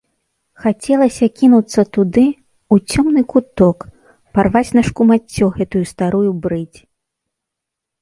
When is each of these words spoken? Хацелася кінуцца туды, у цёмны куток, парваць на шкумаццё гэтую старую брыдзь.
Хацелася 0.61 1.25
кінуцца 1.41 1.81
туды, 1.97 2.23
у 2.73 2.79
цёмны 2.93 3.21
куток, 3.35 3.79
парваць 4.35 4.67
на 4.81 4.87
шкумаццё 4.91 5.45
гэтую 5.63 5.85
старую 5.95 6.31
брыдзь. 6.45 6.81